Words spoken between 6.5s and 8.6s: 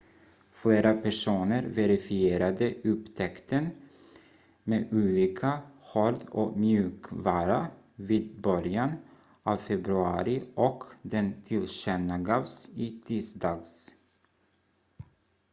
mjukvara vid